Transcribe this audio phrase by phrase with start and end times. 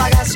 [0.00, 0.29] pagas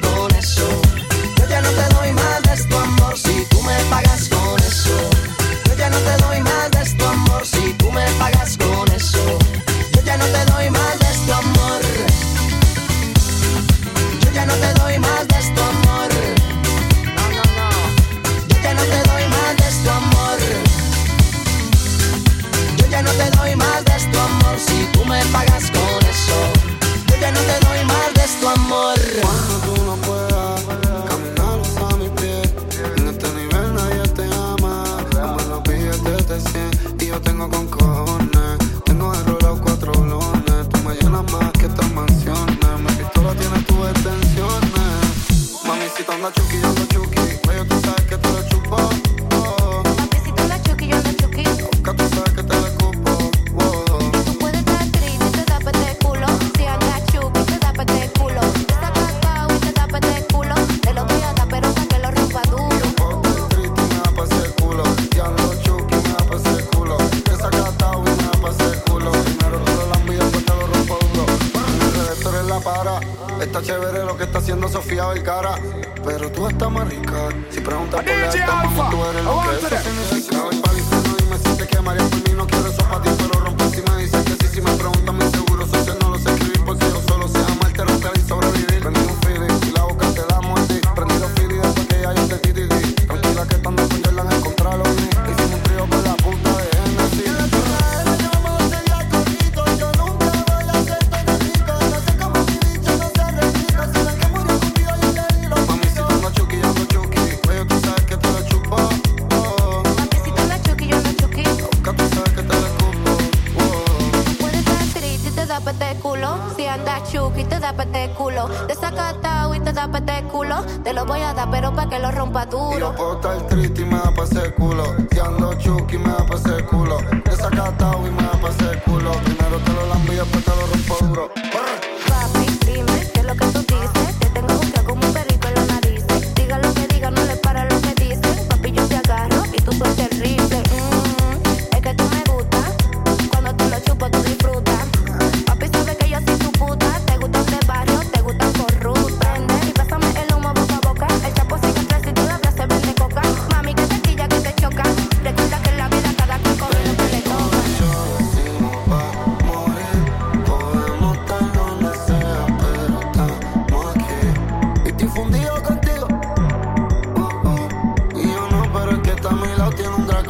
[122.55, 124.85] Y yo puedo estar triste y me da pa' ese culo.
[125.11, 126.14] Si ando chuki, me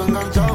[0.07, 0.54] enganchado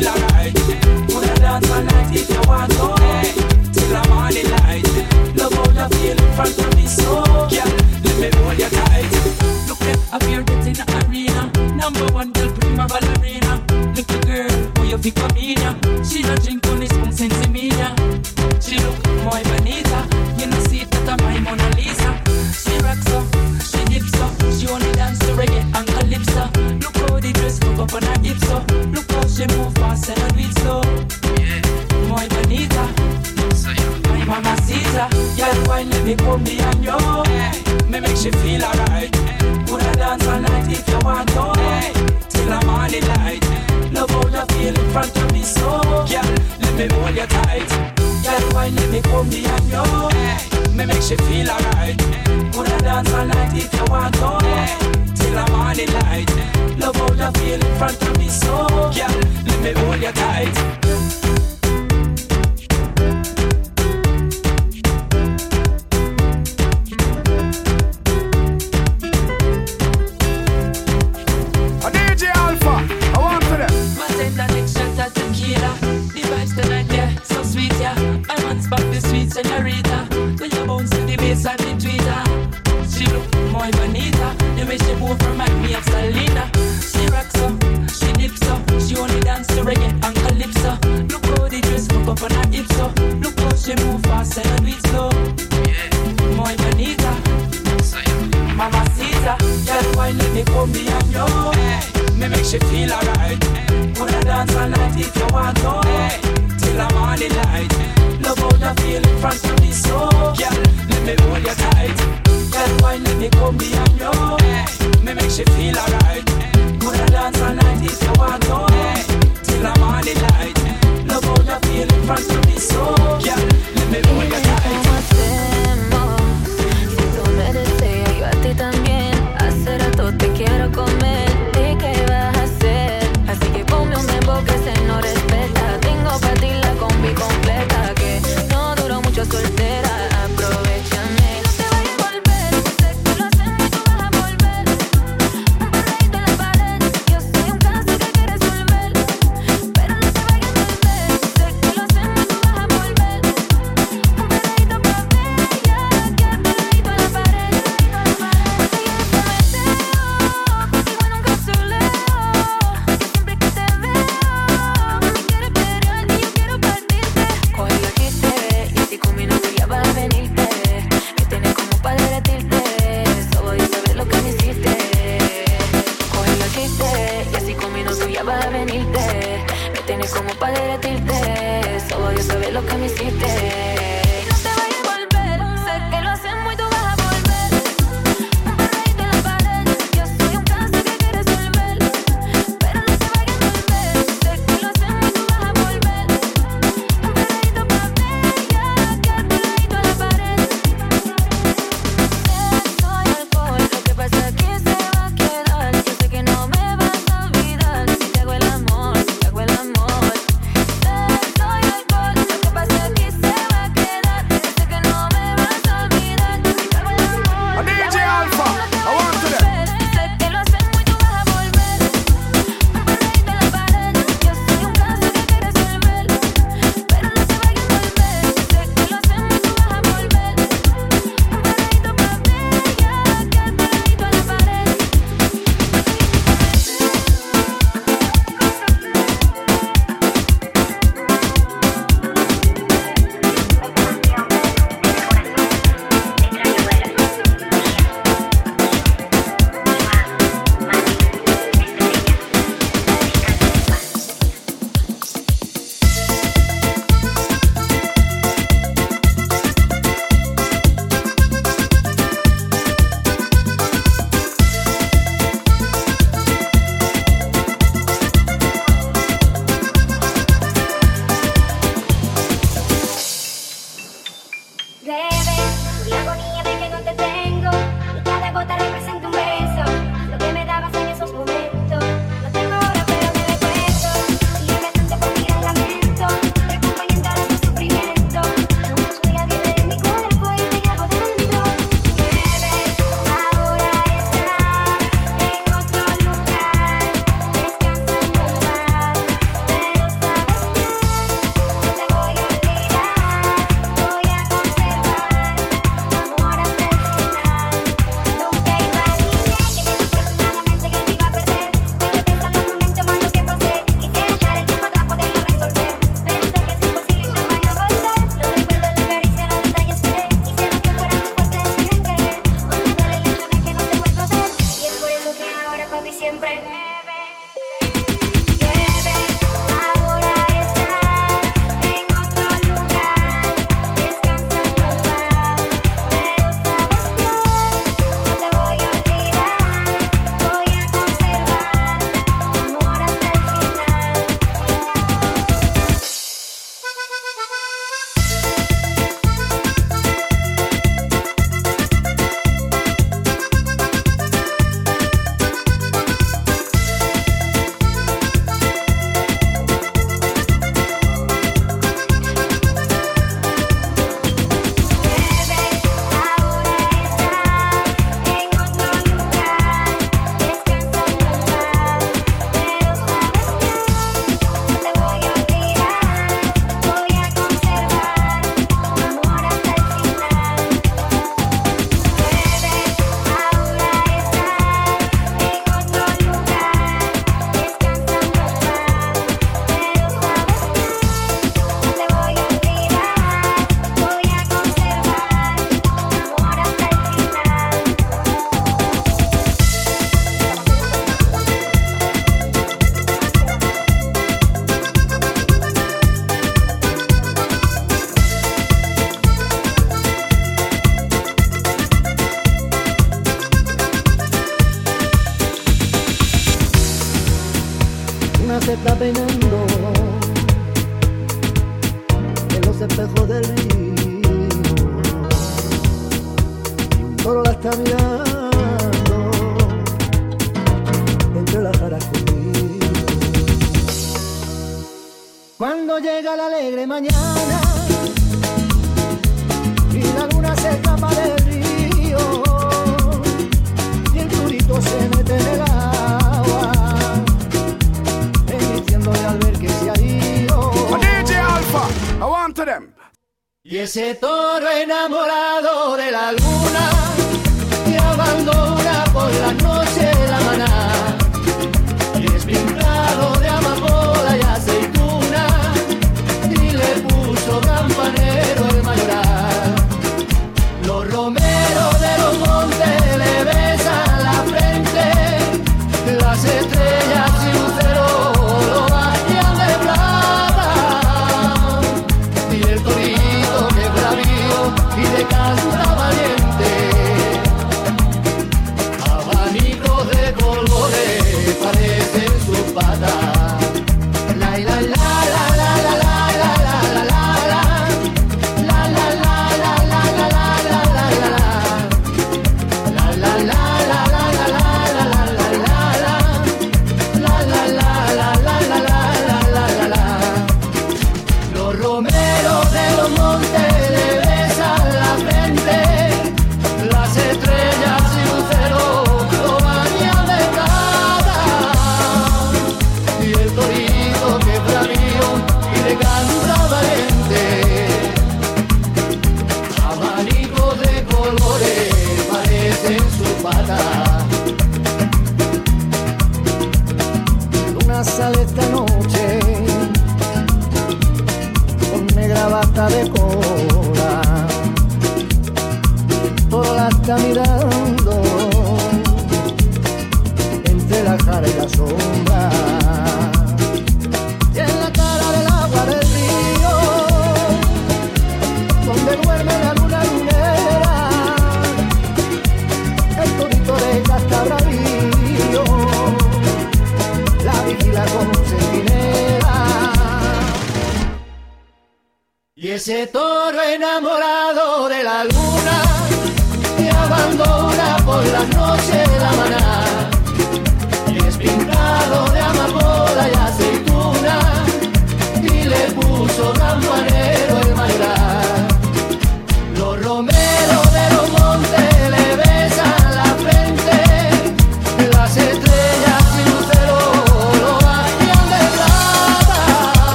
[0.00, 0.27] Me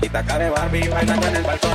[0.00, 1.69] Flaquita care Barbie bailando en el balcón.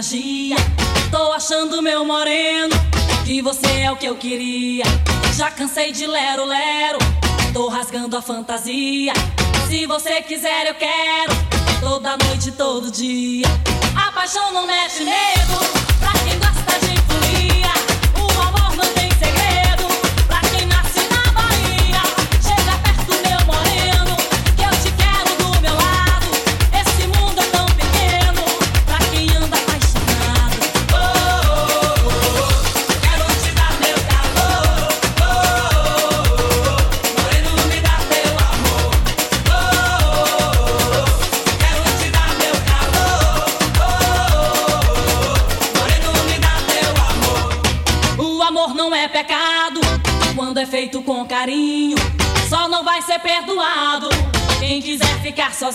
[0.00, 0.56] magia.
[1.10, 2.74] Tô achando meu moreno,
[3.26, 4.82] que você é o que eu queria.
[5.36, 6.98] Já cansei de lero lero,
[7.52, 9.12] tô rasgando a fantasia.
[9.68, 11.32] Se você quiser eu quero,
[11.80, 13.46] toda noite, todo dia.
[13.94, 15.89] A paixão não mexe medo.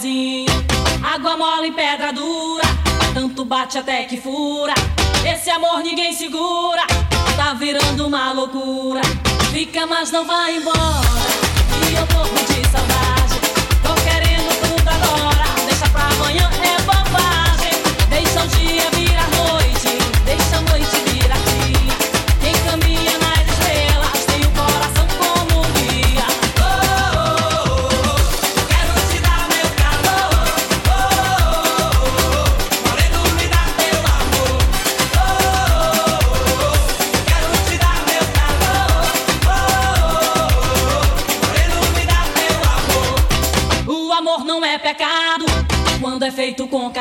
[0.06, 0.46] pezinho.
[1.04, 2.64] Água mole, pedra dura,
[3.14, 4.74] tanto bate até que fura.
[5.28, 6.86] Esse amor ninguém segura,
[7.36, 9.02] tá virando uma loucura.
[9.52, 10.78] Fica, mas não vai embora.
[11.90, 12.45] E eu tô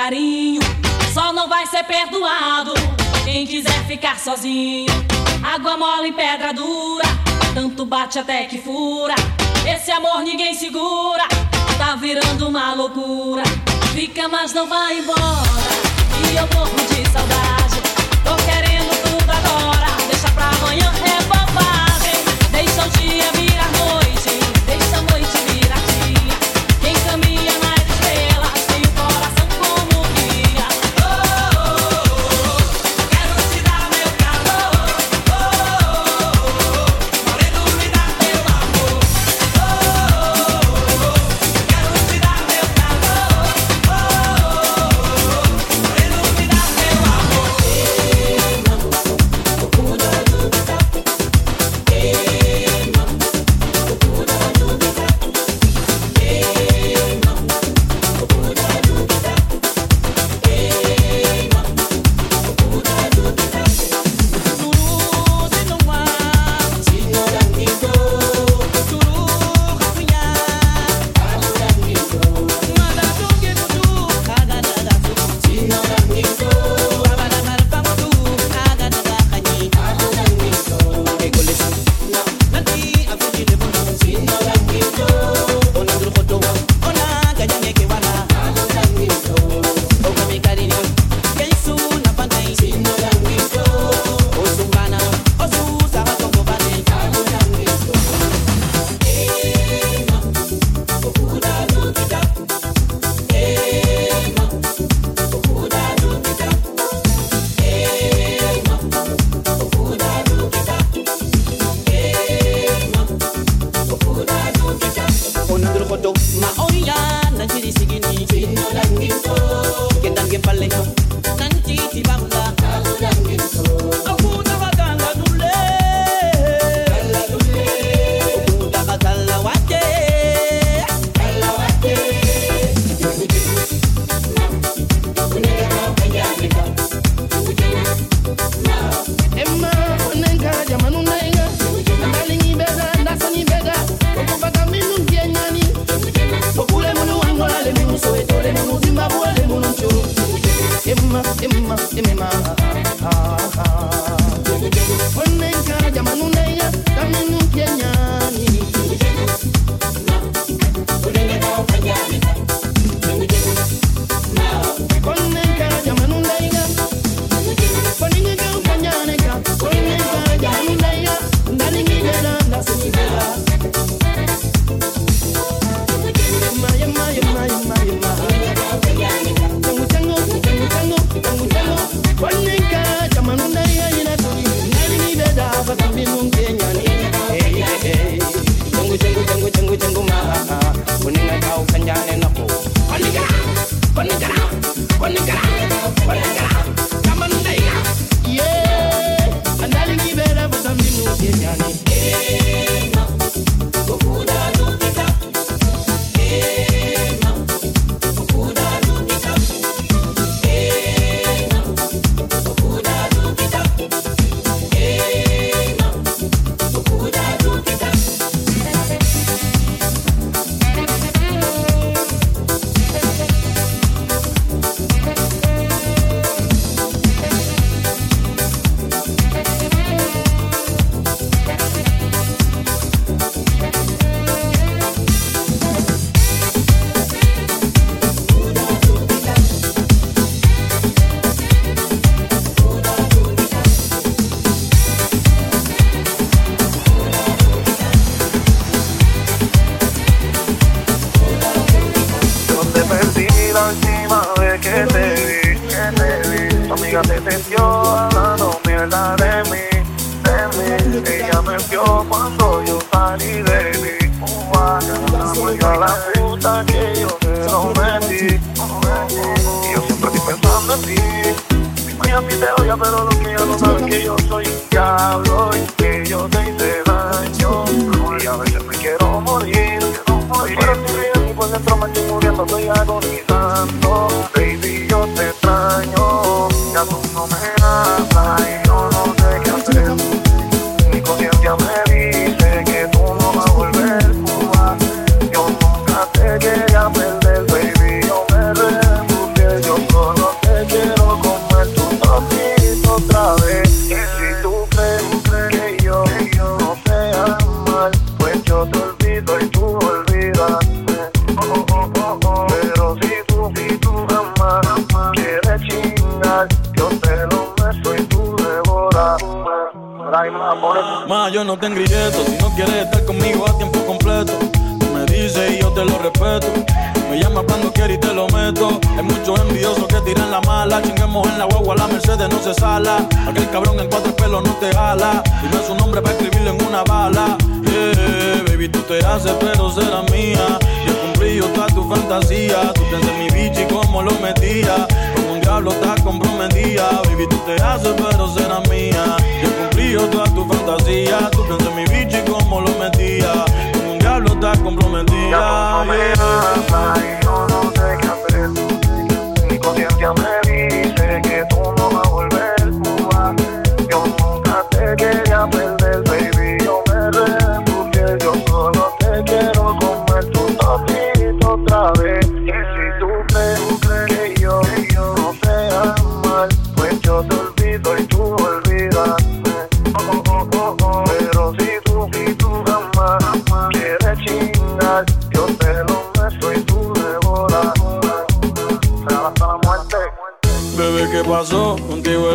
[0.04, 0.60] carinho.
[1.14, 2.74] Só não vai ser perdoado
[3.24, 4.92] quem quiser ficar sozinho.
[5.42, 7.04] Água mole em pedra dura,
[7.54, 9.14] tanto bate até que fura.
[9.66, 11.26] Esse amor ninguém segura,
[11.78, 13.42] tá virando uma loucura.
[13.94, 15.20] Fica, mas não vai embora,
[16.32, 17.43] e eu morro de saudade.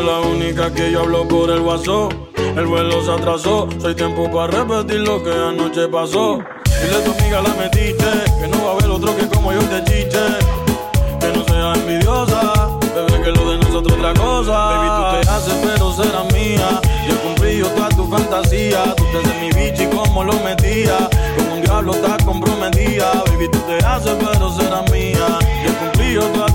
[0.03, 2.09] la única que yo hablo por el guaso
[2.55, 6.39] El vuelo se atrasó, soy tiempo para repetir lo que anoche pasó.
[6.81, 8.05] Dile a tu amiga la metiste,
[8.39, 10.19] que no va a haber otro que como yo te chiste.
[11.19, 14.51] Que no sea envidiosa, bebé que lo de nosotros otra cosa.
[14.51, 16.81] Baby, tú te haces, pero será mía.
[17.07, 21.09] Yo he cumplido toda tu fantasía, tú te haces mi bicho y cómo lo metía.
[21.37, 25.39] Como un diablo estás comprometida, baby, tú te haces, pero será mía.
[25.63, 26.48] Yo he cumplido toda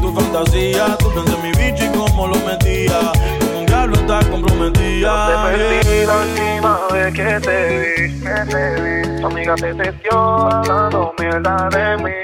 [5.45, 9.21] perdí la última vez que te vi, que te vi.
[9.21, 10.19] Tu amiga te testió
[10.51, 12.19] hablando mierda de mí,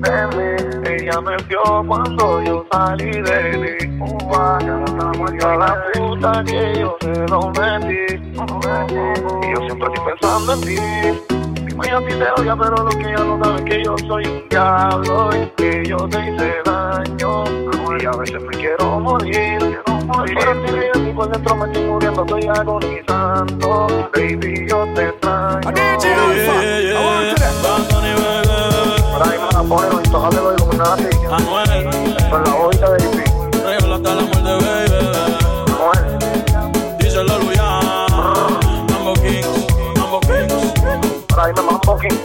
[0.00, 0.48] de mí.
[0.88, 4.00] Ella me vio cuando yo salí de mí.
[4.00, 8.14] Uh, a la puta que yo se lo metí.
[8.22, 11.39] Y yo siempre estoy pensando en ti.
[11.82, 14.26] Dime a ti te odia, pero lo que ella no sabe es que yo soy
[14.26, 17.44] un diablo y que yo te hice daño.
[18.00, 19.80] Y a veces me quiero morir.
[20.26, 23.86] Pero estoy bien y por dentro me estoy muriendo, estoy agonizando.
[24.14, 25.60] Baby, yo te extraño.
[29.12, 31.16] Por ahí me la ponen y tócate los Illuminati.
[32.30, 33.29] Con la bolita de
[42.00, 42.18] king.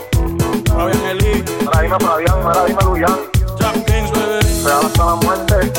[0.68, 1.44] Fabián Eli.
[2.84, 3.18] Luyan.
[3.58, 4.64] Jack Kings, baby.
[4.64, 5.72] Real hasta la muerte.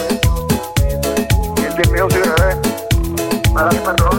[1.57, 2.55] Indie Music, bebé.
[3.97, 4.16] Ronnie.